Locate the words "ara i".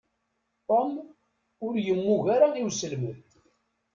2.35-2.61